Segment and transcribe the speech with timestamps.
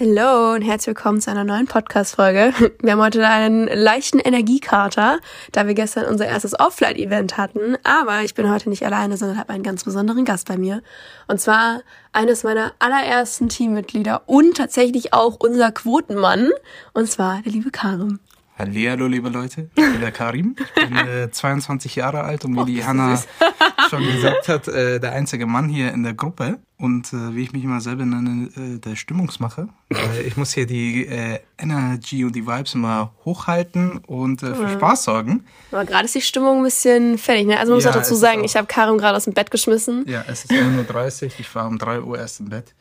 [0.00, 2.54] Hallo und herzlich willkommen zu einer neuen Podcast-Folge.
[2.80, 5.18] Wir haben heute einen leichten Energiekater,
[5.50, 7.76] da wir gestern unser erstes Offline-Event hatten.
[7.82, 10.84] Aber ich bin heute nicht alleine, sondern habe einen ganz besonderen Gast bei mir.
[11.26, 11.80] Und zwar
[12.12, 16.50] eines meiner allerersten Teammitglieder und tatsächlich auch unser Quotenmann.
[16.92, 18.20] Und zwar der liebe Karim.
[18.56, 19.68] Hallo, liebe Leute.
[19.74, 20.54] Ich bin der Karim.
[20.76, 23.20] Ich bin äh, 22 Jahre alt und wie oh, die Hanna
[23.88, 26.58] schon gesagt hat, äh, der einzige Mann hier in der Gruppe.
[26.80, 29.68] Und äh, wie ich mich immer selber nenne, äh, der Stimmungsmacher.
[29.88, 34.68] Weil ich muss hier die äh, Energy und die Vibes immer hochhalten und äh, für
[34.68, 35.44] Spaß sorgen.
[35.72, 37.46] Aber gerade ist die Stimmung ein bisschen fertig.
[37.46, 37.58] Ne?
[37.58, 40.04] Also man muss ja, auch dazu sagen, ich habe Karim gerade aus dem Bett geschmissen.
[40.06, 41.30] Ja, es ist 1.30 Uhr.
[41.40, 42.74] Ich war um 3 Uhr erst im Bett.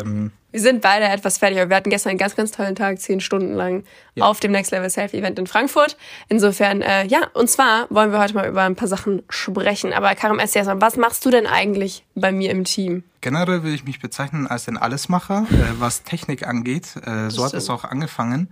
[0.00, 2.98] Ähm, wir sind beide etwas fertig, aber wir hatten gestern einen ganz, ganz tollen Tag,
[2.98, 4.24] zehn Stunden lang ja.
[4.24, 5.98] auf dem Next Level Selfie Event in Frankfurt.
[6.30, 9.92] Insofern, äh, ja, und zwar wollen wir heute mal über ein paar Sachen sprechen.
[9.92, 13.04] Aber Karim, erzähl erst mal, was machst du denn eigentlich bei mir im Team?
[13.20, 16.94] Generell will ich mich bezeichnen als ein Allesmacher, äh, was Technik angeht.
[17.04, 18.48] Äh, so hat es auch angefangen.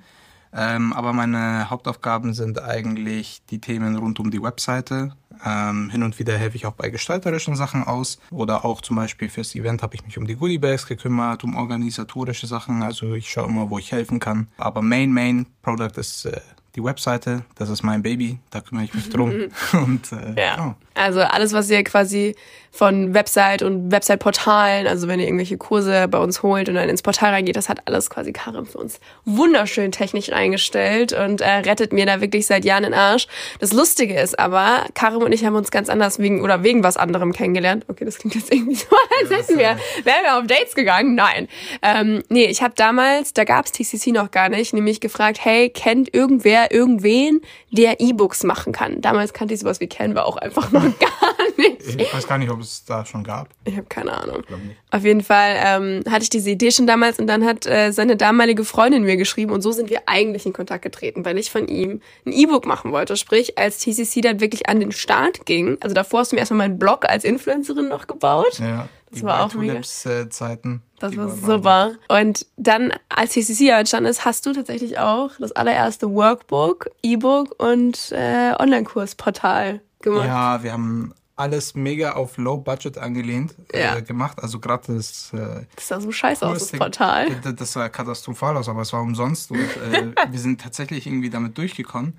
[0.52, 5.16] Ähm, aber meine Hauptaufgaben sind eigentlich die Themen rund um die Webseite.
[5.44, 8.18] Ähm, hin und wieder helfe ich auch bei gestalterischen Sachen aus.
[8.30, 12.46] Oder auch zum Beispiel fürs Event habe ich mich um die Goodiebags gekümmert, um organisatorische
[12.46, 12.82] Sachen.
[12.82, 14.48] Also ich schaue immer, wo ich helfen kann.
[14.56, 16.40] Aber Main, Main Product ist äh,
[16.74, 19.32] die Webseite, das ist mein Baby, da kümmere ich mich drum.
[19.72, 20.56] und, äh, ja.
[20.56, 20.74] Genau.
[20.94, 22.34] Also alles, was ihr quasi
[22.74, 27.02] von Website und Website-Portalen, also wenn ihr irgendwelche Kurse bei uns holt und dann ins
[27.02, 31.92] Portal reingeht, das hat alles quasi Karim für uns wunderschön technisch eingestellt und äh, rettet
[31.92, 33.28] mir da wirklich seit Jahren den Arsch.
[33.60, 36.96] Das Lustige ist aber, Karim und ich haben uns ganz anders wegen oder wegen was
[36.96, 37.84] anderem kennengelernt.
[37.86, 38.86] Okay, das klingt jetzt irgendwie so,
[39.20, 41.14] als hätten wir, wären wir auf Dates gegangen.
[41.14, 41.46] Nein.
[41.80, 46.12] Ähm, nee, ich habe damals, da gab's TCC noch gar nicht, nämlich gefragt, hey, kennt
[46.12, 49.00] irgendwer irgendwen, der E-Books machen kann.
[49.00, 52.00] Damals kannte ich sowas wie Canva auch einfach noch gar nicht.
[52.00, 53.48] Ich weiß gar nicht, ob es da schon gab.
[53.64, 54.42] Ich habe keine Ahnung.
[54.90, 58.16] Auf jeden Fall ähm, hatte ich diese Idee schon damals und dann hat äh, seine
[58.16, 61.68] damalige Freundin mir geschrieben und so sind wir eigentlich in Kontakt getreten, weil ich von
[61.68, 63.16] ihm ein E-Book machen wollte.
[63.16, 66.68] Sprich, als TCC dann wirklich an den Start ging, also davor hast du mir erstmal
[66.68, 68.58] meinen Blog als Influencerin noch gebaut.
[68.58, 68.88] Ja.
[69.10, 69.80] Das die war auch mega.
[69.82, 70.82] Zeiten.
[70.98, 71.92] Das war super.
[72.08, 78.10] Und dann, als TCC entstanden ist, hast du tatsächlich auch das allererste Workbook, E-Book und
[78.10, 80.26] äh, Online-Kursportal gemacht.
[80.26, 84.00] Ja, wir haben alles mega auf Low Budget angelehnt äh, ja.
[84.00, 84.40] gemacht.
[84.42, 85.32] Also gerade das.
[85.32, 87.34] Äh, das sah so scheiße aus, das Portal.
[87.42, 91.30] Das, das sah katastrophal aus, aber es war umsonst und äh, wir sind tatsächlich irgendwie
[91.30, 92.18] damit durchgekommen.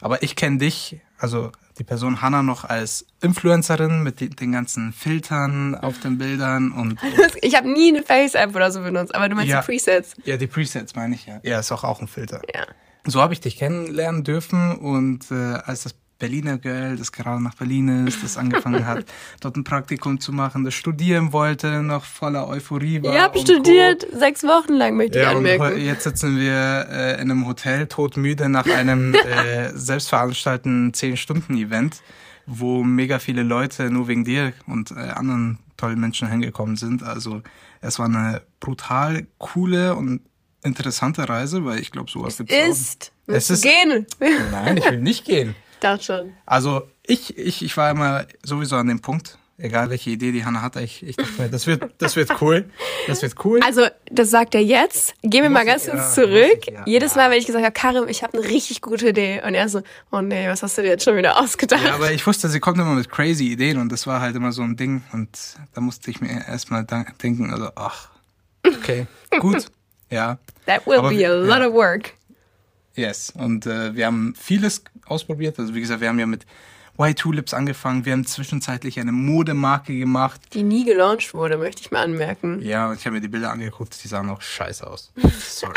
[0.00, 4.92] Aber ich kenne dich, also die Person Hannah noch als Influencerin mit die, den ganzen
[4.92, 6.98] Filtern auf den Bildern und.
[7.42, 10.14] Ich habe nie eine Face-App oder so benutzt, aber du meinst ja, die Presets.
[10.24, 11.40] Ja, die Presets meine ich ja.
[11.42, 12.42] Ja, ist auch, auch ein Filter.
[12.52, 12.66] Ja.
[13.04, 17.54] So habe ich dich kennenlernen dürfen und äh, als das Berliner Girl, das gerade nach
[17.54, 19.04] Berlin ist, das angefangen hat,
[19.40, 23.14] dort ein Praktikum zu machen, das studieren wollte, noch voller Euphorie war.
[23.14, 24.18] Ihr habt studiert, Co.
[24.18, 25.74] sechs Wochen lang, möchte ja, ich anmerken.
[25.74, 32.00] Und jetzt sitzen wir äh, in einem Hotel, todmüde, nach einem äh, selbstveranstalteten 10-Stunden-Event,
[32.46, 37.02] wo mega viele Leute nur wegen dir und äh, anderen tollen Menschen hingekommen sind.
[37.02, 37.42] Also
[37.82, 40.20] es war eine brutal coole und
[40.62, 43.12] interessante Reise, weil ich glaube, sowas gibt es ist.
[43.26, 44.06] Es ist gehen.
[44.50, 45.54] Nein, ich will nicht gehen.
[45.86, 46.32] Das schon.
[46.46, 50.62] Also ich, ich, ich war immer sowieso an dem Punkt, egal welche Idee die Hanna
[50.62, 52.68] hatte, ich, ich dachte mir, das wird, das wird cool.
[53.06, 53.60] Das wird cool.
[53.62, 55.14] Also, das sagt er jetzt.
[55.22, 56.58] Gehen wir mal ganz kurz ja, zurück.
[56.66, 56.82] Ich, ja.
[56.86, 59.42] Jedes Mal, wenn ich gesagt habe, Karim, ich habe eine richtig gute Idee.
[59.46, 61.84] Und er so, oh nee, was hast du dir jetzt schon wieder ausgedacht?
[61.84, 64.52] Ja, aber ich wusste, sie kommt immer mit crazy Ideen und das war halt immer
[64.52, 65.04] so ein Ding.
[65.12, 65.38] Und
[65.74, 68.08] da musste ich mir erstmal denken, also, ach,
[68.66, 69.06] okay,
[69.38, 69.66] gut,
[70.10, 70.38] ja.
[70.66, 72.15] That will aber, be a lot of work.
[72.96, 75.58] Yes, und äh, wir haben vieles ausprobiert.
[75.58, 76.46] Also wie gesagt, wir haben ja mit
[76.98, 78.04] White Tulips angefangen.
[78.06, 80.40] Wir haben zwischenzeitlich eine Modemarke gemacht.
[80.54, 82.62] Die nie gelauncht wurde, möchte ich mal anmerken.
[82.62, 85.12] Ja, und ich habe mir die Bilder angeguckt, die sahen auch scheiße aus.
[85.40, 85.74] Sorry.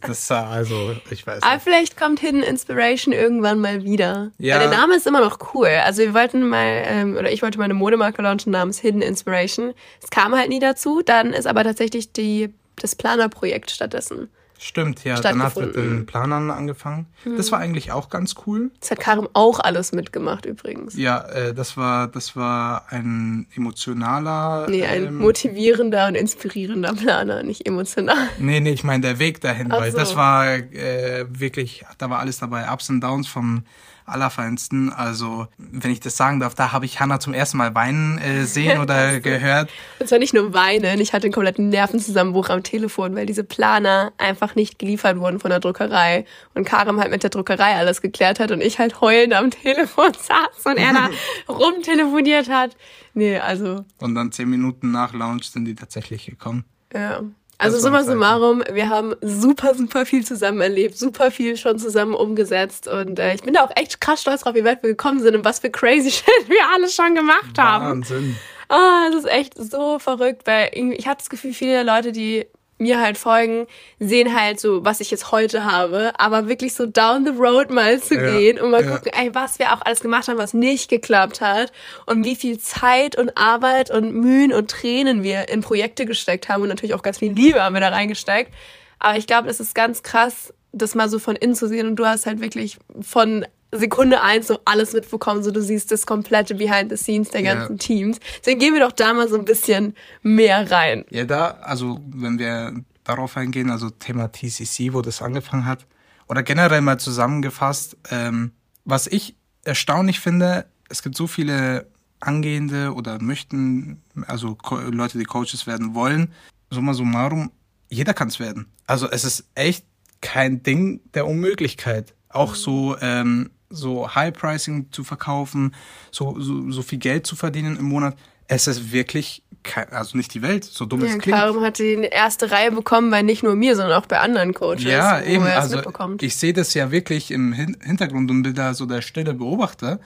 [0.00, 1.44] das sah also, ich weiß nicht.
[1.44, 4.30] Aber vielleicht kommt Hidden Inspiration irgendwann mal wieder.
[4.38, 4.58] Ja.
[4.58, 5.68] Weil der Name ist immer noch cool.
[5.84, 9.74] Also wir wollten mal, ähm, oder ich wollte mal eine Modemarke launchen namens Hidden Inspiration.
[10.02, 11.02] Es kam halt nie dazu.
[11.04, 15.20] Dann ist aber tatsächlich die, das Planerprojekt stattdessen Stimmt, ja.
[15.20, 17.06] Dann hat mit den Planern angefangen.
[17.24, 17.36] Mhm.
[17.36, 18.70] Das war eigentlich auch ganz cool.
[18.80, 20.96] Das hat Karim auch alles mitgemacht übrigens.
[20.96, 24.66] Ja, äh, das war das war ein emotionaler.
[24.68, 28.28] Nee, ein ähm, motivierender und inspirierender Planer, nicht emotional.
[28.38, 29.98] Nee, nee, ich meine der Weg dahin, Ach weil so.
[29.98, 33.64] das war äh, wirklich, da war alles dabei, Ups und Downs vom
[34.06, 34.92] allerfeinsten.
[34.92, 38.44] Also, wenn ich das sagen darf, da habe ich Hannah zum ersten Mal weinen äh,
[38.44, 39.70] sehen oder gehört.
[39.98, 44.12] Und zwar nicht nur weinen, ich hatte einen kompletten Nervenzusammenbruch am Telefon, weil diese Planer
[44.18, 46.24] einfach nicht geliefert wurden von der Druckerei.
[46.54, 50.12] Und Karim halt mit der Druckerei alles geklärt hat und ich halt heulend am Telefon
[50.12, 51.10] saß und er da
[51.52, 52.76] rumtelefoniert hat.
[53.14, 53.84] Nee, also.
[53.98, 56.64] Und dann zehn Minuten nach Launch sind die tatsächlich gekommen.
[56.92, 57.22] Ja.
[57.58, 62.86] Also summa summarum, wir haben super, super viel zusammen erlebt, super viel schon zusammen umgesetzt
[62.86, 65.34] und äh, ich bin da auch echt krass stolz drauf, wie weit wir gekommen sind
[65.34, 67.84] und was für crazy Shit wir alles schon gemacht haben.
[67.86, 68.36] Wahnsinn.
[68.68, 72.46] Ah, oh, das ist echt so verrückt, weil ich habe das Gefühl, viele Leute, die
[72.78, 73.66] mir halt folgen,
[73.98, 78.00] sehen halt so, was ich jetzt heute habe, aber wirklich so down the road mal
[78.00, 78.96] zu ja, gehen und mal ja.
[78.96, 81.72] gucken, ey, was wir auch alles gemacht haben, was nicht geklappt hat
[82.04, 86.62] und wie viel Zeit und Arbeit und Mühen und Tränen wir in Projekte gesteckt haben
[86.62, 88.52] und natürlich auch ganz viel Liebe haben wir da reingesteckt.
[88.98, 91.96] Aber ich glaube, es ist ganz krass, das mal so von innen zu sehen und
[91.96, 93.46] du hast halt wirklich von
[93.78, 97.72] Sekunde eins so alles mitbekommen, so du siehst das komplette Behind the Scenes der ganzen
[97.72, 97.78] ja.
[97.78, 98.18] Teams.
[98.40, 101.04] Deswegen gehen wir doch da mal so ein bisschen mehr rein.
[101.10, 102.74] Ja, da, also wenn wir
[103.04, 105.86] darauf eingehen, also Thema TCC, wo das angefangen hat,
[106.28, 108.52] oder generell mal zusammengefasst, ähm,
[108.84, 111.86] was ich erstaunlich finde, es gibt so viele
[112.20, 114.56] angehende oder möchten, also
[114.90, 116.32] Leute, die Coaches werden wollen,
[116.70, 117.52] summa summarum,
[117.88, 118.66] jeder kann es werden.
[118.86, 119.84] Also es ist echt
[120.20, 122.14] kein Ding der Unmöglichkeit.
[122.28, 125.74] Auch so ähm, so High Pricing zu verkaufen,
[126.10, 128.16] so, so, so viel Geld zu verdienen im Monat.
[128.48, 131.36] Es ist wirklich, kein, also nicht die Welt, so dumm ja, es klingt.
[131.36, 134.84] Karim hat die erste Reihe bekommen bei nicht nur mir, sondern auch bei anderen Coaches.
[134.84, 135.44] Ja, eben.
[135.44, 135.82] Also
[136.20, 139.98] ich sehe das ja wirklich im Hintergrund und bin da so der stille Beobachter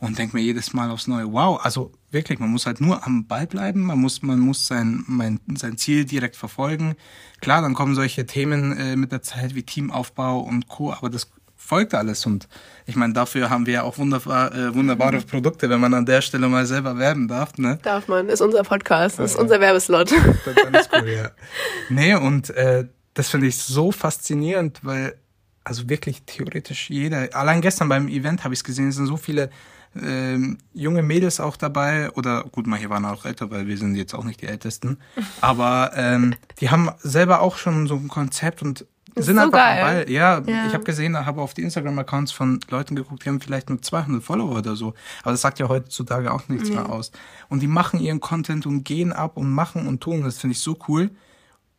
[0.00, 3.26] und denke mir jedes Mal aufs Neue, wow, also wirklich, man muss halt nur am
[3.26, 6.94] Ball bleiben, man muss, man muss sein, mein, sein Ziel direkt verfolgen.
[7.40, 11.30] Klar, dann kommen solche Themen äh, mit der Zeit wie Teamaufbau und Co., aber das
[11.58, 12.24] folgt alles.
[12.24, 12.48] Und
[12.86, 16.22] ich meine, dafür haben wir ja auch wunderbar, äh, wunderbare Produkte, wenn man an der
[16.22, 17.58] Stelle mal selber werben darf.
[17.58, 17.78] Ne?
[17.82, 20.10] Darf man, ist unser Podcast, ist unser Werbeslot.
[20.62, 21.30] Dann ist cool, ja.
[21.90, 25.14] Nee, und äh, das finde ich so faszinierend, weil
[25.64, 29.18] also wirklich theoretisch jeder, allein gestern beim Event habe ich es gesehen, es sind so
[29.18, 29.50] viele
[30.00, 34.14] ähm, junge Mädels auch dabei oder gut, manche waren auch älter, weil wir sind jetzt
[34.14, 34.98] auch nicht die Ältesten,
[35.40, 39.82] aber ähm, die haben selber auch schon so ein Konzept und sind so einfach geil.
[39.82, 40.10] Ball.
[40.10, 40.66] Ja, ja.
[40.66, 44.22] ich habe gesehen, habe auf die Instagram-Accounts von Leuten geguckt, die haben vielleicht nur 200
[44.22, 44.94] Follower oder so.
[45.22, 46.76] Aber das sagt ja heutzutage auch nichts mhm.
[46.76, 47.10] mehr aus.
[47.48, 50.22] Und die machen ihren Content und gehen ab und machen und tun.
[50.22, 51.10] Das finde ich so cool.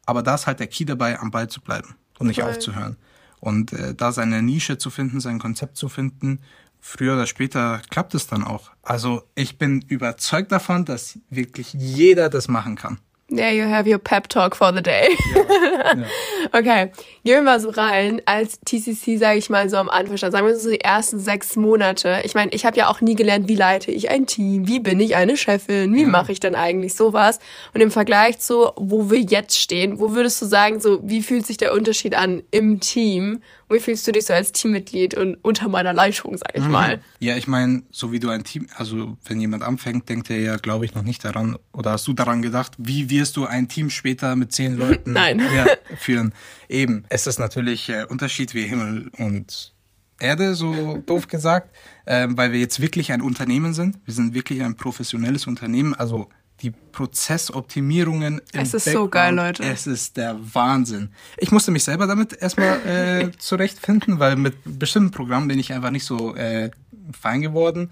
[0.06, 2.50] Aber da ist halt der Key dabei, am Ball zu bleiben und nicht Voll.
[2.50, 2.98] aufzuhören.
[3.40, 6.40] Und äh, da seine Nische zu finden, sein Konzept zu finden,
[6.80, 8.72] früher oder später klappt es dann auch.
[8.81, 13.00] Also ich bin überzeugt davon, dass wirklich jeder das machen kann.
[13.31, 15.10] There you have your pep talk for the day.
[15.36, 16.06] Ja, ja.
[16.52, 16.92] okay,
[17.24, 18.22] gehen wir mal so rein.
[18.26, 22.22] Als TCC, sage ich mal so am Anfang, sagen wir so die ersten sechs Monate.
[22.24, 25.00] Ich meine, ich habe ja auch nie gelernt, wie leite ich ein Team, wie bin
[25.00, 26.08] ich eine Chefin, wie ja.
[26.08, 27.40] mache ich denn eigentlich sowas?
[27.74, 31.46] Und im Vergleich zu, wo wir jetzt stehen, wo würdest du sagen, so wie fühlt
[31.46, 35.69] sich der Unterschied an im Team wie fühlst du dich so als Teammitglied und unter
[35.69, 36.71] meiner Leitung, sag ich mhm.
[36.71, 37.01] mal?
[37.19, 40.57] Ja, ich meine, so wie du ein Team, also wenn jemand anfängt, denkt er ja,
[40.57, 43.89] glaube ich, noch nicht daran, oder hast du daran gedacht, wie wirst du ein Team
[43.89, 45.42] später mit zehn Leuten Nein.
[45.56, 45.66] Ja,
[45.97, 46.33] führen?
[46.68, 49.73] Eben, es ist natürlich äh, Unterschied wie Himmel und
[50.19, 51.73] Erde, so doof gesagt,
[52.06, 53.97] äh, weil wir jetzt wirklich ein Unternehmen sind.
[54.06, 56.30] Wir sind wirklich ein professionelles Unternehmen, also
[56.61, 58.42] die Prozessoptimierungen.
[58.54, 59.63] Es ist Background, so geil, Leute.
[59.63, 61.09] Es ist der Wahnsinn.
[61.37, 65.92] Ich musste mich selber damit erstmal äh, zurechtfinden, weil mit bestimmten Programmen bin ich einfach
[65.92, 66.71] nicht so äh,
[67.19, 67.92] fein geworden.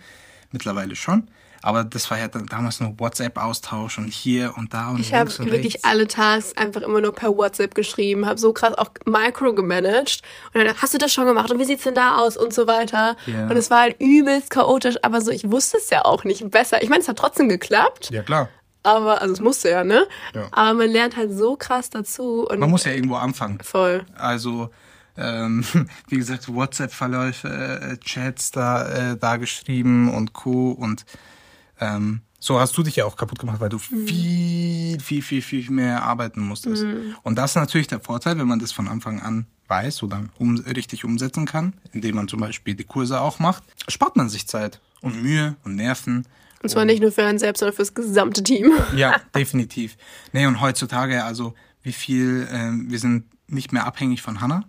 [0.51, 1.27] Mittlerweile schon.
[1.61, 5.83] Aber das war ja damals nur WhatsApp-Austausch und hier und da und Ich habe wirklich
[5.85, 10.21] alle Tasks einfach immer nur per WhatsApp geschrieben, habe so krass auch Micro gemanagt
[10.53, 12.67] und dann hast du das schon gemacht und wie sieht's denn da aus und so
[12.67, 13.17] weiter.
[13.27, 13.49] Yeah.
[13.49, 16.81] Und es war halt übelst chaotisch, aber so ich wusste es ja auch nicht besser.
[16.83, 18.11] Ich meine, es hat trotzdem geklappt.
[18.11, 18.49] Ja klar.
[18.87, 20.07] Aber, also es musste ja, ne?
[20.33, 20.47] Ja.
[20.51, 22.47] Aber man lernt halt so krass dazu.
[22.47, 23.59] Und man muss ja irgendwo anfangen.
[23.61, 24.05] Voll.
[24.15, 24.69] Also,
[25.17, 25.65] ähm,
[26.07, 30.71] wie gesagt, WhatsApp-Verläufe, äh, Chats da, äh, da geschrieben und Co.
[30.71, 31.05] Und
[31.81, 34.07] ähm, so hast du dich ja auch kaputt gemacht, weil du mhm.
[34.07, 36.83] viel, viel, viel, viel mehr arbeiten musstest.
[36.83, 37.15] Mhm.
[37.23, 40.55] Und das ist natürlich der Vorteil, wenn man das von Anfang an weiß oder um,
[40.59, 44.79] richtig umsetzen kann, indem man zum Beispiel die Kurse auch macht, spart man sich Zeit
[45.01, 46.25] und Mühe und Nerven.
[46.63, 48.71] Und zwar nicht nur für einen selbst, sondern für das gesamte Team.
[48.95, 49.97] Ja, definitiv.
[50.33, 54.63] Nee, und heutzutage, also wie viel, äh, wir sind nicht mehr abhängig von Hannah.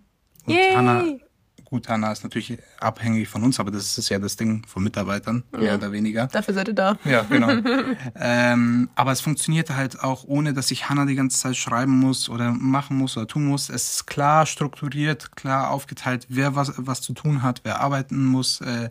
[0.47, 0.75] Und Yay.
[0.75, 1.05] Hannah,
[1.65, 5.45] gut, Hannah ist natürlich abhängig von uns, aber das ist ja das Ding von Mitarbeitern,
[5.53, 5.59] ja.
[5.59, 6.27] mehr oder weniger.
[6.29, 6.99] Dafür seid ihr da.
[7.05, 7.51] Ja, genau.
[8.15, 12.29] ähm, aber es funktioniert halt auch, ohne dass ich Hannah die ganze Zeit schreiben muss
[12.29, 13.69] oder machen muss oder tun muss.
[13.69, 18.61] Es ist klar strukturiert, klar aufgeteilt, wer was, was zu tun hat, wer arbeiten muss,
[18.61, 18.91] äh,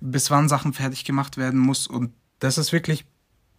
[0.00, 1.86] bis wann Sachen fertig gemacht werden muss.
[1.86, 2.12] Und
[2.44, 3.06] das ist wirklich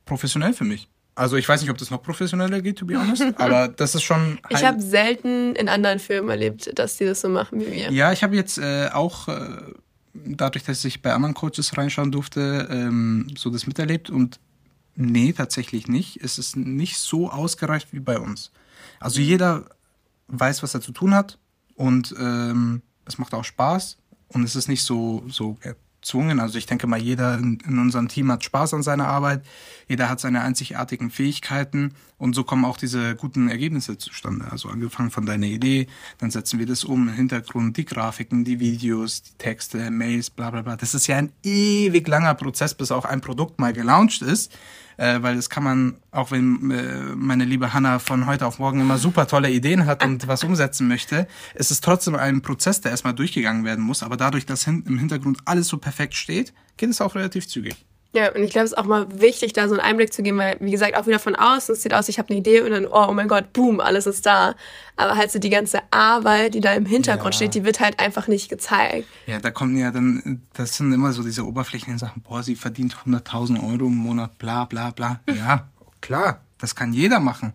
[0.05, 0.87] professionell für mich.
[1.15, 4.03] Also ich weiß nicht, ob das noch professioneller geht, to be honest, aber das ist
[4.03, 4.37] schon.
[4.49, 7.91] Ich habe selten in anderen Firmen erlebt, dass die das so machen wie wir.
[7.91, 9.61] Ja, ich habe jetzt äh, auch äh,
[10.13, 14.39] dadurch, dass ich bei anderen Coaches reinschauen durfte, ähm, so das miterlebt und
[14.95, 16.21] nee, tatsächlich nicht.
[16.21, 18.51] Es ist nicht so ausgereift wie bei uns.
[18.99, 19.65] Also jeder
[20.27, 21.39] weiß, was er zu tun hat
[21.75, 25.57] und ähm, es macht auch Spaß und es ist nicht so so
[26.05, 26.39] gezwungen.
[26.39, 29.43] Also ich denke mal, jeder in, in unserem Team hat Spaß an seiner Arbeit,
[29.87, 34.45] jeder hat seine einzigartigen Fähigkeiten und so kommen auch diese guten Ergebnisse zustande.
[34.51, 35.87] Also angefangen von deiner Idee,
[36.19, 40.51] dann setzen wir das um, im Hintergrund die Grafiken, die Videos, die Texte, Mails, bla
[40.51, 40.75] bla bla.
[40.75, 44.53] Das ist ja ein ewig langer Prozess, bis auch ein Produkt mal gelauncht ist
[44.97, 48.81] äh, weil das kann man, auch wenn äh, meine liebe Hanna von heute auf morgen
[48.81, 52.91] immer super tolle Ideen hat und was umsetzen möchte, ist es trotzdem ein Prozess, der
[52.91, 54.03] erstmal durchgegangen werden muss.
[54.03, 57.85] Aber dadurch, dass hin, im Hintergrund alles so perfekt steht, geht es auch relativ zügig.
[58.15, 60.37] Ja, und ich glaube, es ist auch mal wichtig, da so einen Einblick zu geben,
[60.37, 62.71] weil, wie gesagt, auch wieder von außen, es sieht aus, ich habe eine Idee und
[62.71, 64.55] dann, oh, oh mein Gott, boom, alles ist da.
[64.95, 67.39] Aber halt so die ganze Arbeit, die da im Hintergrund ja.
[67.39, 69.05] steht, die wird halt einfach nicht gezeigt.
[69.25, 72.95] Ja, da kommen ja dann, das sind immer so diese oberflächlichen Sachen, boah, sie verdient
[73.05, 75.19] 100.000 Euro im Monat, bla, bla, bla.
[75.27, 75.67] Ja,
[75.99, 77.51] klar, das kann jeder machen.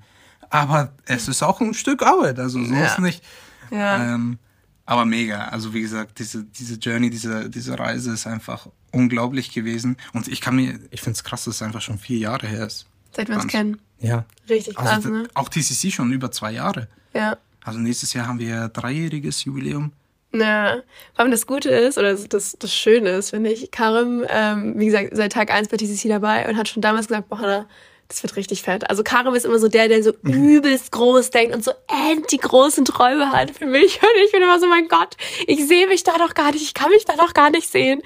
[0.51, 2.85] Aber es ist auch ein Stück Arbeit, also so ja.
[2.85, 3.25] ist nicht.
[3.71, 4.15] Ja.
[4.15, 4.39] Ähm,
[4.85, 5.45] aber mega.
[5.45, 9.97] Also wie gesagt, diese, diese Journey, diese, diese Reise ist einfach unglaublich gewesen.
[10.13, 12.67] Und ich kann mir, ich finde es krass, dass es einfach schon vier Jahre her
[12.67, 12.87] ist.
[13.13, 13.81] Seit wir uns kennen.
[13.99, 14.25] Ja.
[14.49, 15.29] Richtig also krass, also, ne?
[15.35, 16.89] Auch TCC schon über zwei Jahre.
[17.15, 17.37] Ja.
[17.63, 19.93] Also nächstes Jahr haben wir dreijähriges Jubiläum.
[20.33, 20.77] Ja,
[21.15, 24.87] vor allem das Gute ist, oder das, das Schöne ist, finde ich, Karim, ähm, wie
[24.87, 27.67] gesagt, seit Tag 1 bei TCC dabei und hat schon damals gesagt, boah,
[28.07, 28.89] das wird richtig fett.
[28.89, 30.33] Also Karim ist immer so der, der so mhm.
[30.33, 34.01] übelst groß denkt und so end die großen Träume hat für mich.
[34.03, 35.17] Und ich bin immer so, mein Gott,
[35.47, 38.03] ich sehe mich da doch gar nicht, ich kann mich da doch gar nicht sehen.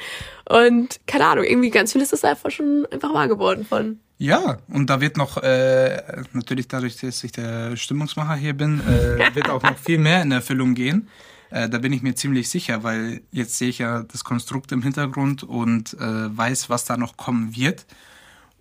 [0.48, 4.00] Und keine Ahnung, irgendwie ganz viel ist das einfach schon einfach wahr geworden von.
[4.18, 9.18] Ja, und da wird noch, äh, natürlich dadurch, dass ich der Stimmungsmacher hier bin, äh,
[9.34, 11.08] wird auch noch viel mehr in Erfüllung gehen.
[11.50, 14.82] Äh, da bin ich mir ziemlich sicher, weil jetzt sehe ich ja das Konstrukt im
[14.82, 17.86] Hintergrund und äh, weiß, was da noch kommen wird.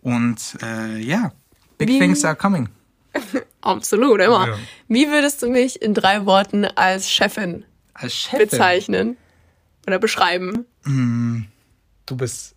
[0.01, 1.31] Und äh, ja,
[1.77, 2.69] big Wie, things are coming.
[3.61, 4.47] Absolut, immer.
[4.47, 4.57] Ja.
[4.87, 8.39] Wie würdest du mich in drei Worten als Chefin, als Chefin?
[8.39, 9.17] bezeichnen
[9.87, 10.65] oder beschreiben?
[10.83, 11.43] Mm,
[12.05, 12.55] du bist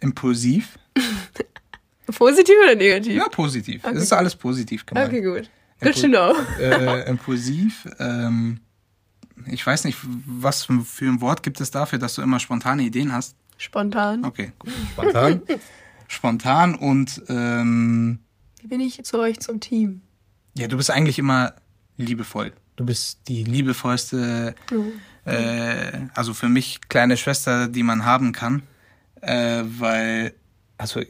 [0.00, 0.78] impulsiv.
[2.18, 3.14] positiv oder negativ?
[3.14, 3.84] Ja, positiv.
[3.84, 3.96] Okay.
[3.96, 5.08] Es ist alles positiv gemeint.
[5.08, 5.50] Okay, gut.
[5.80, 6.34] Good to know.
[6.58, 7.86] äh, impulsiv.
[7.98, 8.60] Ähm,
[9.46, 13.12] ich weiß nicht, was für ein Wort gibt es dafür, dass du immer spontane Ideen
[13.12, 13.36] hast?
[13.58, 14.24] Spontan.
[14.24, 14.72] Okay, gut.
[14.92, 15.42] Spontan.
[16.08, 18.18] spontan und ähm,
[18.60, 20.02] wie bin ich zu euch zum Team?
[20.56, 21.54] Ja, du bist eigentlich immer
[21.96, 22.52] liebevoll.
[22.76, 24.92] Du bist die liebevollste, mhm.
[25.30, 28.62] äh, also für mich kleine Schwester, die man haben kann,
[29.26, 30.34] äh, weil
[30.78, 31.00] also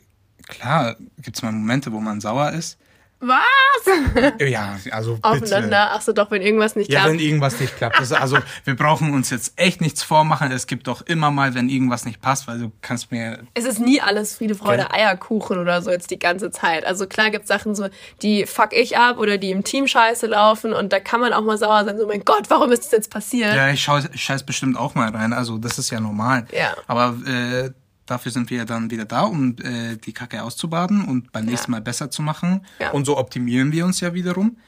[0.46, 2.78] klar gibt es mal Momente, wo man sauer ist,
[3.26, 3.40] was?
[4.40, 5.90] Ja, also Aufeinander.
[5.92, 7.06] Ach so, doch, wenn irgendwas nicht klappt.
[7.06, 7.98] Ja, wenn irgendwas nicht klappt.
[8.00, 10.50] Das, also wir brauchen uns jetzt echt nichts vormachen.
[10.52, 13.40] Es gibt doch immer mal, wenn irgendwas nicht passt, weil du kannst mir...
[13.54, 14.90] Es ist nie alles Friede, Freude.
[14.92, 16.84] Eierkuchen oder so jetzt die ganze Zeit.
[16.84, 17.88] Also klar gibt es Sachen so,
[18.22, 21.44] die fuck ich ab oder die im Team scheiße laufen und da kann man auch
[21.44, 21.98] mal sauer sein.
[21.98, 23.54] So, mein Gott, warum ist das jetzt passiert?
[23.54, 25.32] Ja, ich scheiß bestimmt auch mal rein.
[25.32, 26.46] Also das ist ja normal.
[26.52, 26.74] Ja.
[26.86, 27.16] Aber...
[27.26, 27.70] Äh,
[28.06, 31.80] Dafür sind wir dann wieder da, um äh, die Kacke auszubaden und beim nächsten Mal
[31.80, 32.66] besser zu machen.
[32.78, 32.90] Ja.
[32.90, 34.58] Und so optimieren wir uns ja wiederum.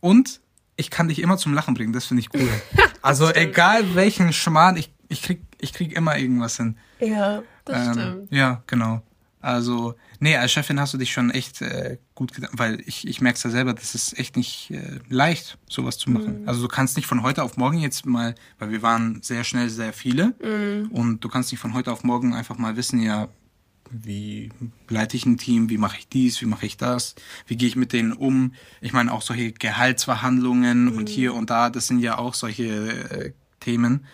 [0.00, 0.40] Und
[0.76, 2.48] ich kann dich immer zum Lachen bringen, das finde ich cool.
[3.02, 6.76] also egal welchen Schmarrn, ich, ich, krieg, ich krieg immer irgendwas hin.
[6.98, 8.32] Ja, das ähm, stimmt.
[8.32, 9.02] Ja, genau.
[9.42, 13.20] Also, nee, als Chefin hast du dich schon echt äh, gut getan, weil ich, ich
[13.20, 16.42] merke es ja selber, das ist echt nicht äh, leicht, sowas zu machen.
[16.42, 16.48] Mhm.
[16.48, 19.68] Also du kannst nicht von heute auf morgen jetzt mal, weil wir waren sehr schnell
[19.68, 20.90] sehr viele mhm.
[20.92, 23.28] und du kannst nicht von heute auf morgen einfach mal wissen, ja,
[23.90, 24.50] wie
[24.88, 27.16] leite ich ein Team, wie mache ich dies, wie mache ich das,
[27.48, 28.54] wie gehe ich mit denen um.
[28.80, 30.96] Ich meine auch solche Gehaltsverhandlungen mhm.
[30.96, 34.06] und hier und da, das sind ja auch solche äh, Themen.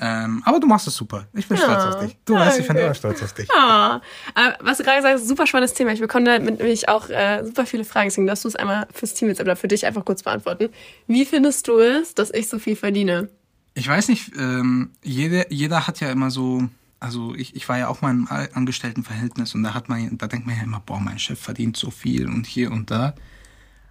[0.00, 1.26] Ähm, aber du machst es super.
[1.32, 1.64] Ich bin ja.
[1.64, 2.16] stolz auf dich.
[2.24, 3.48] Du weißt, ich bin immer stolz auf dich.
[3.54, 4.00] Ja.
[4.34, 5.92] Äh, was du gerade gesagt hast, super spannendes Thema.
[5.92, 8.08] Ich bekomme da nämlich auch äh, super viele Fragen.
[8.08, 10.68] Deswegen darfst du es einmal fürs Team jetzt oder für dich einfach kurz beantworten.
[11.08, 13.28] Wie findest du es, dass ich so viel verdiene?
[13.74, 16.68] Ich weiß nicht, ähm, jede, jeder hat ja immer so,
[17.00, 20.46] also ich, ich war ja auch mal im Angestelltenverhältnis und da hat man, da denkt
[20.46, 23.14] man ja immer, boah, mein Chef verdient so viel und hier und da.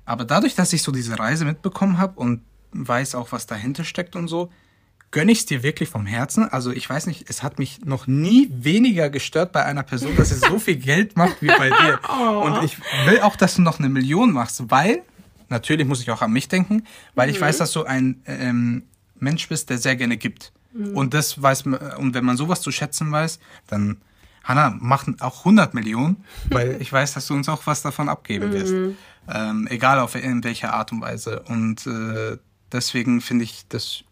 [0.06, 4.16] Aber dadurch, dass ich so diese Reise mitbekommen habe und weiß auch, was dahinter steckt
[4.16, 4.50] und so,
[5.12, 6.50] gönne ich es dir wirklich vom Herzen.
[6.50, 10.30] Also ich weiß nicht, es hat mich noch nie weniger gestört bei einer Person, dass
[10.30, 12.00] sie so viel Geld macht wie bei dir.
[12.10, 12.42] Oh.
[12.42, 15.04] Und ich will auch, dass du noch eine Million machst, weil,
[15.50, 16.84] natürlich muss ich auch an mich denken,
[17.16, 17.36] weil mhm.
[17.36, 18.84] ich weiß, dass du ein ähm,
[19.20, 20.52] Mensch bist, der sehr gerne gibt.
[20.74, 20.96] Mhm.
[20.96, 23.98] Und das weiß man, und wenn man sowas zu schätzen weiß, dann
[24.44, 28.52] Hanna, mach auch 100 Millionen, weil ich weiß, dass du uns auch was davon abgeben
[28.52, 28.74] wirst.
[28.74, 28.98] Mhm.
[29.30, 31.42] Ähm, egal auf in welcher Art und Weise.
[31.48, 32.38] Und äh,
[32.72, 34.04] deswegen finde ich das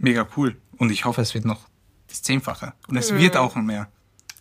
[0.00, 0.56] mega cool.
[0.78, 1.60] Und ich hoffe, es wird noch
[2.08, 2.72] das Zehnfache.
[2.88, 3.18] Und es mhm.
[3.18, 3.88] wird auch mehr.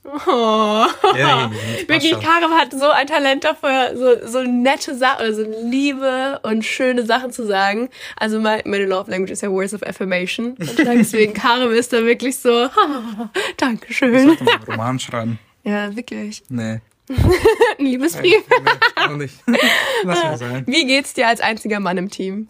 [0.05, 0.85] Oh.
[1.17, 1.51] Ja,
[1.87, 6.63] Wirklich, Karim hat so ein Talent dafür, so, so nette Sachen oder so liebe und
[6.63, 7.89] schöne Sachen zu sagen.
[8.15, 10.51] Also meine, meine Love Language ist ja Words of Affirmation.
[10.53, 14.29] Und deswegen, Karim ist da wirklich so, oh, Dankeschön.
[14.33, 15.39] Ich einen Roman schreiben.
[15.63, 16.43] Ja, wirklich.
[16.49, 16.79] Nee.
[17.09, 18.43] ein Liebesbrief.
[18.47, 19.35] Nee, nee, auch nicht.
[20.03, 20.63] Lass mal sein.
[20.67, 22.49] Wie geht's dir als einziger Mann im Team?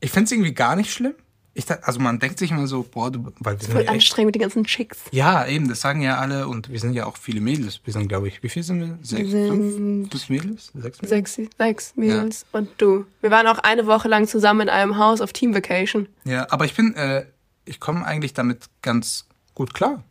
[0.00, 1.14] Ich find's irgendwie gar nicht schlimm.
[1.58, 4.26] Ich, also man denkt sich immer so, boah, du, weil wir sind Voll ja anstrengend
[4.26, 4.98] mit den ganzen Chicks.
[5.10, 7.80] Ja, eben, das sagen ja alle und wir sind ja auch viele Mädels.
[7.82, 8.98] Wir sind, glaube ich, wie viel sind wir?
[9.00, 10.70] Sechs, fünf plus Mädels?
[10.74, 11.34] Sechs, Mädels?
[11.34, 12.58] sechs, sechs Mädels ja.
[12.58, 13.06] und du.
[13.22, 16.08] Wir waren auch eine Woche lang zusammen in einem Haus auf Team Vacation.
[16.24, 17.24] Ja, aber ich bin, äh,
[17.64, 20.04] ich komme eigentlich damit ganz gut klar.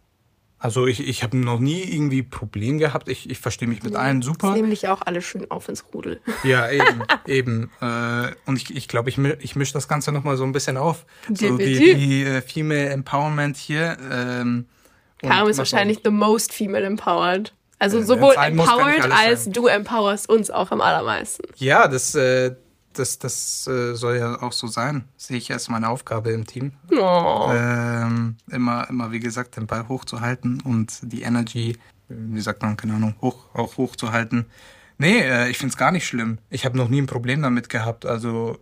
[0.65, 3.07] Also ich, ich habe noch nie irgendwie Problem gehabt.
[3.07, 4.47] Ich, ich verstehe mich mit ja, allen super.
[4.47, 6.19] Ich nehme dich auch alle schön auf ins Rudel.
[6.43, 7.71] Ja, eben, eben.
[7.81, 11.05] Äh, und ich, ich glaube, ich, ich mische das Ganze nochmal so ein bisschen auf.
[11.31, 13.95] So die, die uh, Female Empowerment hier.
[14.11, 14.65] Ähm,
[15.19, 17.53] Karim ist wahrscheinlich the most female empowered.
[17.77, 19.53] Also sowohl empowered als sein.
[19.53, 21.43] du empowerst uns auch am allermeisten.
[21.57, 22.55] Ja, das, äh,
[22.97, 25.05] das, das äh, soll ja auch so sein.
[25.17, 26.73] Sehe ich als meine Aufgabe im Team.
[26.91, 27.49] Oh.
[27.51, 31.77] Ähm, immer, immer, wie gesagt, den Ball hochzuhalten und die Energy,
[32.09, 34.45] wie sagt man, keine Ahnung, hoch, auch hochzuhalten.
[34.97, 36.37] Nee, äh, ich finde es gar nicht schlimm.
[36.49, 38.05] Ich habe noch nie ein Problem damit gehabt.
[38.05, 38.57] Also,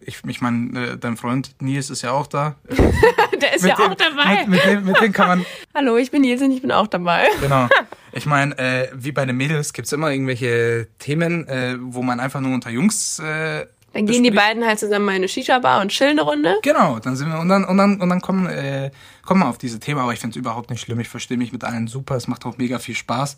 [0.00, 2.56] ich, ich meine, äh, dein Freund Nils ist ja auch da.
[3.40, 4.46] Der ist ja dem, auch dabei.
[4.46, 5.46] Mit, mit, dem, mit dem kann man.
[5.74, 7.28] Hallo, ich bin Nils und ich bin auch dabei.
[7.40, 7.68] Genau.
[8.16, 12.20] Ich meine, äh, wie bei den Mädels gibt es immer irgendwelche Themen, äh, wo man
[12.20, 15.80] einfach nur unter Jungs äh, dann gehen die beiden halt zusammen mal in eine Shisha-Bar
[15.80, 16.56] und chillen eine Runde.
[16.62, 18.90] Genau, dann sind wir und dann und dann und dann kommen äh,
[19.22, 20.98] kommen wir auf diese Themen, aber ich finde es überhaupt nicht schlimm.
[20.98, 23.36] Ich verstehe mich mit allen super, es macht auch mega viel Spaß.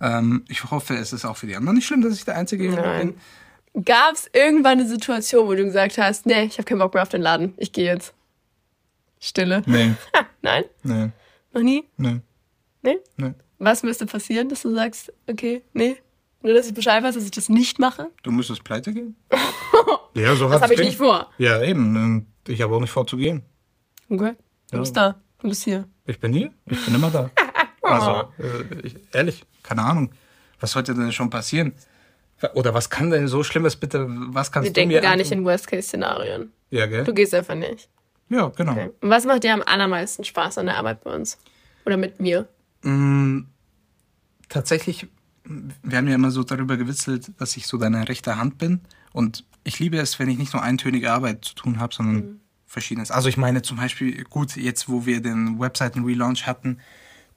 [0.00, 2.70] Ähm, ich hoffe, es ist auch für die anderen nicht schlimm, dass ich der Einzige
[2.70, 3.14] Nein.
[3.74, 3.84] bin.
[3.84, 7.02] Gab es irgendwann eine Situation, wo du gesagt hast, nee, ich habe keinen Bock mehr
[7.02, 8.14] auf den Laden, ich gehe jetzt?
[9.18, 9.62] Stille.
[9.66, 9.92] Nee.
[10.42, 10.64] Nein?
[10.82, 11.08] Nee.
[11.52, 11.84] Noch nie?
[11.96, 12.20] Nee.
[12.82, 12.98] Nee?
[13.16, 13.34] Nee.
[13.58, 15.96] Was müsste passieren, dass du sagst, okay, nee,
[16.42, 18.10] nur, dass ich Bescheid weiß, dass ich das nicht mache.
[18.22, 19.16] Du müsstest pleite gehen?
[20.14, 21.30] ja, so Das habe ich nicht vor.
[21.38, 22.26] Ja, eben.
[22.46, 23.42] Ich habe auch nicht vor zu gehen.
[24.08, 24.34] Okay.
[24.70, 24.80] Du ja.
[24.80, 25.20] bist da.
[25.40, 25.88] Du bist hier.
[26.06, 26.52] Ich bin hier.
[26.66, 27.30] Ich bin immer da.
[27.82, 30.10] also, äh, ich, ehrlich, keine Ahnung.
[30.60, 31.74] Was sollte denn schon passieren?
[32.54, 35.16] Oder was kann denn so Schlimmes bitte, was kannst Wir du mir Wir denken gar
[35.16, 36.52] nicht in Worst-Case-Szenarien.
[36.70, 37.04] Ja, gell?
[37.04, 37.88] Du gehst einfach nicht.
[38.28, 38.72] Ja, genau.
[38.72, 38.90] Okay.
[39.00, 41.38] Und was macht dir am allermeisten Spaß an der Arbeit bei uns?
[41.84, 42.48] Oder mit mir?
[42.82, 43.42] Mm,
[44.48, 45.06] tatsächlich
[45.82, 48.80] wir haben ja immer so darüber gewitzelt, dass ich so deine rechte Hand bin.
[49.12, 52.40] Und ich liebe es, wenn ich nicht nur eintönige Arbeit zu tun habe, sondern mhm.
[52.66, 53.10] verschiedenes.
[53.10, 56.78] Also ich meine zum Beispiel, gut, jetzt wo wir den Webseiten-Relaunch hatten,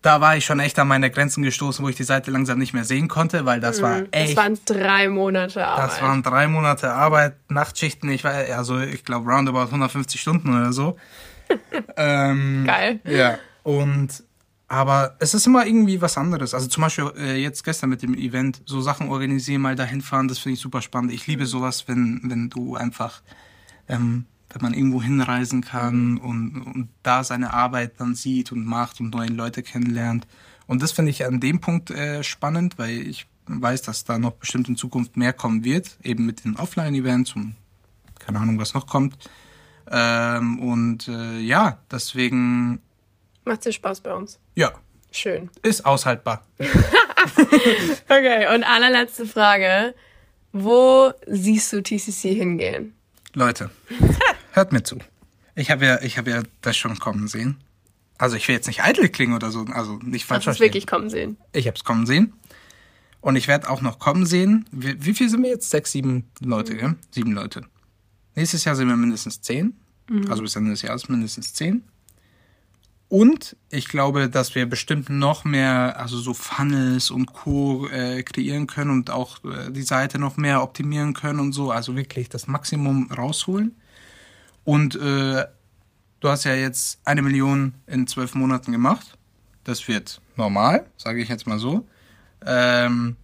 [0.02, 2.74] da war ich schon echt an meine Grenzen gestoßen, wo ich die Seite langsam nicht
[2.74, 3.84] mehr sehen konnte, weil das mhm.
[3.84, 4.30] war echt.
[4.30, 5.86] Das waren drei Monate Arbeit.
[5.86, 10.72] Das waren drei Monate Arbeit, Nachtschichten, ich war, also ich glaube roundabout 150 Stunden oder
[10.72, 10.98] so.
[11.98, 13.00] ähm, Geil.
[13.04, 13.40] Ja.
[13.64, 14.24] Und
[14.70, 16.54] aber es ist immer irgendwie was anderes.
[16.54, 20.28] Also zum Beispiel äh, jetzt gestern mit dem Event, so Sachen organisieren, mal dahin fahren,
[20.28, 21.12] das finde ich super spannend.
[21.12, 23.24] Ich liebe sowas, wenn, wenn du einfach,
[23.88, 29.02] ähm, wenn man irgendwo hinreisen kann und, und da seine Arbeit dann sieht und macht
[29.02, 30.28] und neue Leute kennenlernt.
[30.68, 34.34] Und das finde ich an dem Punkt äh, spannend, weil ich weiß, dass da noch
[34.34, 37.56] bestimmt in Zukunft mehr kommen wird, eben mit den Offline-Events und
[38.20, 39.18] keine Ahnung, was noch kommt.
[39.90, 42.82] Ähm, und äh, ja, deswegen
[43.50, 44.38] Macht dir Spaß bei uns?
[44.54, 44.72] Ja.
[45.12, 45.50] Schön.
[45.64, 46.46] Ist aushaltbar.
[46.60, 49.96] okay, und allerletzte Frage.
[50.54, 52.94] Wo siehst du TCC hingehen?
[53.34, 53.72] Leute,
[54.52, 55.00] hört mir zu.
[55.56, 57.58] Ich habe ja, hab ja das schon kommen sehen.
[58.20, 60.66] Also ich will jetzt nicht eitel klingen oder so, also nicht falsch verstehen.
[60.66, 61.38] wirklich kommen sehen.
[61.52, 62.34] Ich habe es kommen sehen.
[63.20, 64.68] Und ich werde auch noch kommen sehen.
[64.72, 65.72] Wie, wie viel sind wir jetzt?
[65.72, 66.80] Sechs, sieben Leute, mhm.
[66.80, 66.96] ja?
[67.10, 67.64] Sieben Leute.
[68.36, 69.74] Nächstes Jahr sind wir mindestens zehn.
[70.08, 70.30] Mhm.
[70.30, 71.84] Also bis Ende des Jahres mindestens zehn.
[73.10, 77.88] Und ich glaube, dass wir bestimmt noch mehr, also so Funnels und Co.
[77.88, 81.72] Äh, kreieren können und auch äh, die Seite noch mehr optimieren können und so.
[81.72, 83.76] Also wirklich das Maximum rausholen.
[84.64, 85.46] Und äh,
[86.20, 89.18] du hast ja jetzt eine Million in zwölf Monaten gemacht.
[89.64, 91.88] Das wird normal, sage ich jetzt mal so.
[92.46, 93.16] Ähm,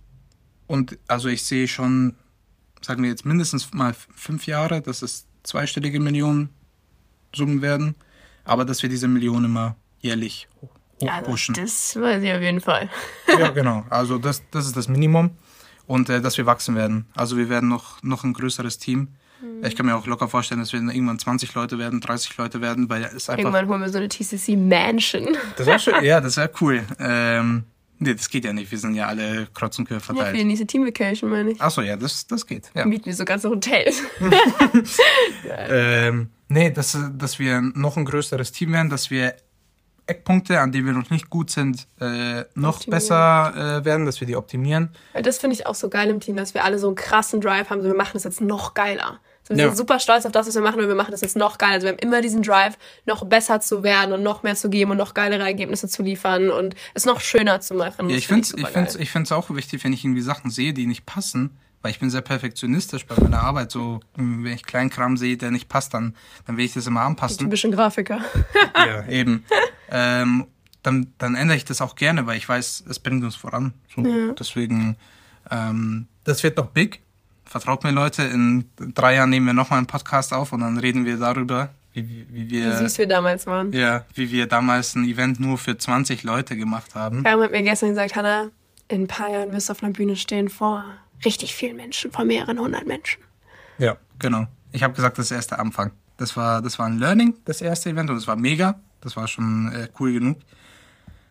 [0.65, 2.15] und also ich sehe schon,
[2.82, 6.50] sagen wir jetzt mindestens mal fünf Jahre, dass es zweistellige Millionen
[7.36, 7.93] Summen werden,
[8.45, 10.47] aber dass wir diese Millionen immer jährlich
[11.01, 11.55] hochpushen.
[11.55, 12.89] Ja, das weiß ich auf jeden Fall.
[13.39, 13.84] ja, genau.
[13.89, 15.31] Also das, das ist das Minimum
[15.88, 17.05] und äh, dass wir wachsen werden.
[17.15, 19.10] Also wir werden noch, noch ein größeres Team.
[19.41, 19.65] Mhm.
[19.65, 22.89] Ich kann mir auch locker vorstellen, dass wir irgendwann 20 Leute werden, 30 Leute werden,
[22.89, 23.39] weil es einfach...
[23.39, 25.38] Irgendwann holen wir so eine TCC-Mansion.
[25.58, 26.84] Das wäre schön, ja, das wäre cool.
[26.99, 27.63] Ähm,
[27.99, 28.69] Nee, das geht ja nicht.
[28.71, 30.27] Wir sind ja alle kreuz und quer verteilt.
[30.27, 31.62] Ja, für die nächste Team-Vacation, meine ich.
[31.62, 32.69] Achso, ja, das, das geht.
[32.73, 32.86] Ja.
[32.86, 34.01] Mieten wir so ganze Hotels.
[35.69, 39.36] ähm, nee, dass, dass wir noch ein größeres Team werden, dass wir
[40.08, 42.89] Eckpunkte, an denen wir noch nicht gut sind, äh, noch optimieren.
[42.89, 44.89] besser äh, werden, dass wir die optimieren.
[45.13, 47.69] Das finde ich auch so geil im Team, dass wir alle so einen krassen Drive
[47.69, 47.81] haben.
[47.81, 49.19] So, wir machen das jetzt noch geiler.
[49.47, 49.69] So, wir ja.
[49.69, 51.75] sind super stolz auf das, was wir machen, und wir machen das jetzt noch geiler.
[51.75, 54.91] Also wir haben immer diesen Drive, noch besser zu werden und noch mehr zu geben
[54.91, 58.10] und noch geilere Ergebnisse zu liefern und es noch schöner zu machen.
[58.10, 60.73] Ja, ich finde es ich find's, ich find's auch wichtig, wenn ich irgendwie Sachen sehe,
[60.73, 63.69] die nicht passen, weil ich bin sehr perfektionistisch bei meiner Arbeit.
[63.69, 66.15] So, wenn ich Kleinkram sehe, der nicht passt, dann,
[66.47, 67.45] dann will ich das immer anpassen.
[67.45, 68.21] Ein bisschen Grafiker.
[68.75, 69.45] ja, eben.
[69.91, 70.47] Ähm,
[70.81, 73.73] dann, dann ändere ich das auch gerne, weil ich weiß, es bringt uns voran.
[73.95, 74.34] So, ja.
[74.34, 74.97] Deswegen,
[75.51, 77.05] ähm, das wird noch big.
[77.45, 81.05] Vertraut mir, Leute, in drei Jahren nehmen wir nochmal einen Podcast auf und dann reden
[81.05, 82.71] wir darüber, wie, wie wir.
[82.71, 83.71] Wie süß wir damals waren.
[83.71, 87.23] Ja, wie wir damals ein Event nur für 20 Leute gemacht haben.
[87.23, 88.49] Karim hat mir gestern gesagt, Hannah,
[88.88, 90.84] in ein paar Jahren wirst du auf einer Bühne stehen vor
[91.23, 93.21] richtig vielen Menschen, vor mehreren hundert Menschen.
[93.77, 94.47] Ja, genau.
[94.71, 95.91] Ich habe gesagt, das ist erst der Anfang.
[96.17, 98.79] Das war, das war ein Learning, das erste Event, und es war mega.
[99.01, 100.39] Das war schon äh, cool genug.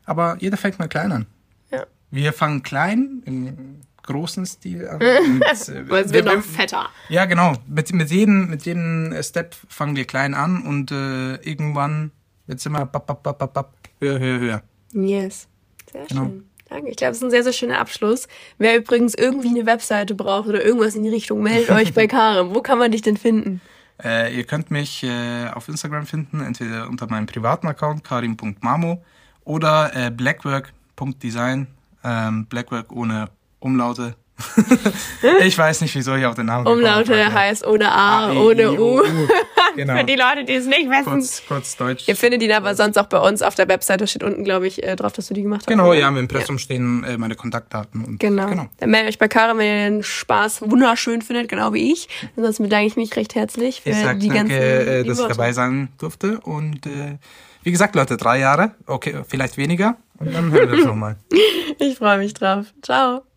[0.04, 1.26] Aber jeder fängt mal klein an.
[1.70, 1.86] Ja.
[2.10, 5.00] Wir fangen klein, im großen Stil an.
[5.00, 6.88] Und, äh, Weil es wird noch fetter.
[7.08, 7.54] Ja, genau.
[7.66, 12.12] Mit, mit, jedem, mit jedem Step fangen wir klein an und äh, irgendwann
[12.46, 14.62] wird es immer bap, bap, bap, bap, höher, höher, höher.
[14.92, 15.48] Yes.
[15.90, 16.24] Sehr genau.
[16.24, 16.44] schön.
[16.68, 16.90] Danke.
[16.90, 18.26] Ich glaube, es ist ein sehr, sehr schöner Abschluss.
[18.58, 22.54] Wer übrigens irgendwie eine Webseite braucht oder irgendwas in die Richtung, meldet euch bei Karim.
[22.54, 23.60] Wo kann man dich denn finden?
[24.02, 29.02] Äh, ihr könnt mich äh, auf Instagram finden, entweder unter meinem privaten Account karim.mamo
[29.44, 31.68] oder äh, blackwork.design.
[32.02, 33.28] Ähm, Blackwork ohne
[33.64, 34.14] Umlaute.
[35.40, 38.72] ich weiß nicht, wieso ich auf den Namen Umlaute heißt ohne A, A e, ohne
[38.72, 39.00] U.
[39.00, 39.02] U.
[39.76, 39.96] Genau.
[39.96, 41.04] Für die Leute, die es nicht wissen.
[41.04, 42.06] Kurz, kurz Deutsch.
[42.06, 44.06] Ihr findet ihn aber sonst auch bei uns auf der Webseite.
[44.06, 45.66] Steht unten, glaube ich, äh, drauf, dass du die gemacht hast.
[45.66, 45.98] Genau, oder?
[45.98, 46.60] ja, im Impressum ja.
[46.60, 48.04] stehen äh, meine Kontaktdaten.
[48.04, 48.46] Und, genau.
[48.46, 48.66] genau.
[48.78, 52.08] Dann meldet euch bei Karin, wenn ihr den Spaß wunderschön findet, genau wie ich.
[52.36, 55.26] Ansonsten bedanke ich mich recht herzlich für ich sag, die danke, ganzen äh, dass ich
[55.26, 56.38] dabei sein durfte.
[56.38, 57.18] Und äh,
[57.64, 59.96] wie gesagt, Leute, drei Jahre, okay, vielleicht weniger.
[60.20, 61.16] Und dann hören wir es nochmal.
[61.80, 62.66] Ich freue mich drauf.
[62.80, 63.24] Ciao.